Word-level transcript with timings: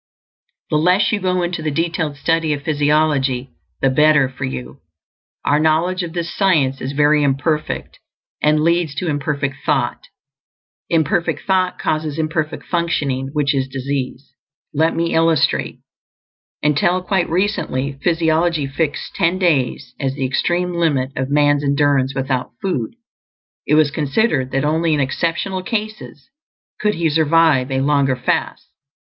The 0.71 0.77
less 0.79 1.11
you 1.11 1.19
go 1.19 1.43
into 1.43 1.61
the 1.61 1.69
detailed 1.69 2.17
study 2.17 2.53
of 2.53 2.63
physiology, 2.63 3.51
the 3.83 3.91
better 3.91 4.27
for 4.27 4.45
you. 4.45 4.79
Our 5.45 5.59
knowledge 5.59 6.01
of 6.01 6.13
this 6.13 6.33
science 6.35 6.81
is 6.81 6.93
very 6.93 7.21
imperfect, 7.21 7.99
and 8.41 8.61
leads 8.63 8.95
to 8.95 9.07
imperfect 9.09 9.57
thought. 9.63 10.07
Imperfect 10.89 11.43
thought 11.45 11.77
causes 11.77 12.17
imperfect 12.17 12.65
functioning, 12.65 13.29
which 13.33 13.53
is 13.53 13.67
disease. 13.67 14.33
Let 14.73 14.95
me 14.95 15.13
illustrate: 15.13 15.77
Until 16.63 17.03
quite 17.03 17.29
recently, 17.29 17.99
physiology 18.03 18.65
fixed 18.65 19.13
ten 19.13 19.37
days 19.37 19.93
as 19.99 20.15
the 20.15 20.25
extreme 20.25 20.73
limit 20.73 21.11
of 21.15 21.29
man's 21.29 21.63
endurance 21.63 22.15
without 22.15 22.53
food; 22.59 22.95
it 23.67 23.75
was 23.75 23.91
considered 23.91 24.49
that 24.49 24.65
only 24.65 24.95
in 24.95 24.99
exceptional 24.99 25.61
cases 25.61 26.31
could 26.79 26.95
he 26.95 27.07
survive 27.07 27.69
a 27.69 27.81
longer 27.81 28.15
fast. 28.15 28.65